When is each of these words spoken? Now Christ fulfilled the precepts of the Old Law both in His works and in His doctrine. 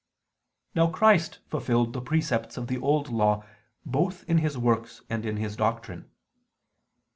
Now 0.73 0.87
Christ 0.87 1.41
fulfilled 1.45 1.93
the 1.93 2.01
precepts 2.01 2.57
of 2.57 2.65
the 2.65 2.79
Old 2.79 3.09
Law 3.11 3.45
both 3.85 4.27
in 4.27 4.39
His 4.39 4.57
works 4.57 5.03
and 5.11 5.23
in 5.27 5.37
His 5.37 5.55
doctrine. 5.55 6.09